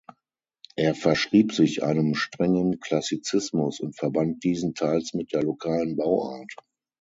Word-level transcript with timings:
Er 0.77 0.95
verschrieb 0.95 1.53
sich 1.53 1.83
einem 1.83 2.15
strengen 2.15 2.79
Klassizismus 2.79 3.79
und 3.79 3.95
verband 3.95 4.43
diesen 4.43 4.73
teils 4.73 5.13
mit 5.13 5.31
der 5.31 5.43
lokalen 5.43 5.95
Bauart. 5.95 6.55